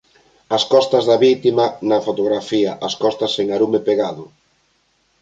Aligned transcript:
As 0.57 0.63
costas 0.73 1.03
da 1.09 1.17
vítima 1.27 1.65
na 1.89 1.99
fotografía… 2.07 2.71
As 2.87 2.93
costas 3.03 3.31
sen 3.35 3.47
arume 3.49 3.79
pegado… 3.87 4.23